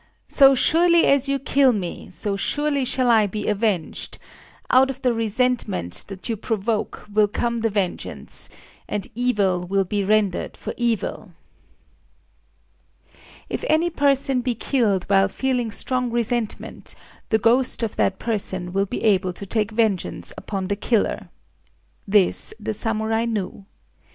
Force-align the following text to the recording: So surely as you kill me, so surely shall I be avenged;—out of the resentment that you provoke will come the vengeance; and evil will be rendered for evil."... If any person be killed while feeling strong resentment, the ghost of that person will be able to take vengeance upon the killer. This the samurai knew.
So 0.29 0.55
surely 0.55 1.05
as 1.05 1.29
you 1.29 1.37
kill 1.37 1.71
me, 1.73 2.09
so 2.09 2.35
surely 2.35 2.83
shall 2.85 3.07
I 3.07 3.27
be 3.27 3.47
avenged;—out 3.47 4.89
of 4.89 4.99
the 5.03 5.13
resentment 5.13 6.05
that 6.07 6.27
you 6.27 6.35
provoke 6.35 7.05
will 7.13 7.27
come 7.27 7.59
the 7.59 7.69
vengeance; 7.69 8.49
and 8.89 9.07
evil 9.13 9.61
will 9.67 9.83
be 9.83 10.03
rendered 10.03 10.57
for 10.57 10.73
evil."... 10.75 11.33
If 13.47 13.63
any 13.69 13.91
person 13.91 14.41
be 14.41 14.55
killed 14.55 15.03
while 15.03 15.27
feeling 15.27 15.69
strong 15.69 16.09
resentment, 16.09 16.95
the 17.29 17.37
ghost 17.37 17.83
of 17.83 17.95
that 17.97 18.17
person 18.17 18.73
will 18.73 18.87
be 18.87 19.03
able 19.03 19.33
to 19.33 19.45
take 19.45 19.69
vengeance 19.69 20.33
upon 20.35 20.65
the 20.65 20.75
killer. 20.75 21.29
This 22.07 22.55
the 22.59 22.73
samurai 22.73 23.25
knew. 23.25 23.65